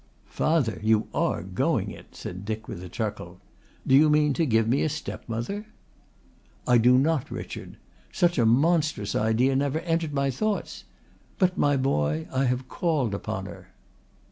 "Father, 0.31 0.79
you 0.81 1.07
are 1.13 1.43
going 1.43 1.91
it," 1.91 2.15
said 2.15 2.43
Dick 2.43 2.67
with 2.67 2.81
a 2.81 2.89
chuckle. 2.89 3.39
"Do 3.85 3.93
you 3.93 4.09
mean 4.09 4.33
to 4.33 4.47
give 4.47 4.67
me 4.67 4.81
a 4.81 4.89
step 4.89 5.23
mother?" 5.29 5.67
"I 6.65 6.79
do 6.79 6.97
not, 6.97 7.29
Richard. 7.29 7.77
Such 8.11 8.39
a 8.39 8.45
monstrous 8.47 9.13
idea 9.13 9.55
never 9.55 9.77
entered 9.81 10.11
my 10.15 10.31
thoughts. 10.31 10.85
But, 11.37 11.55
my 11.55 11.77
boy, 11.77 12.25
I 12.33 12.45
have 12.45 12.67
called 12.67 13.13
upon 13.13 13.45
her." 13.45 13.73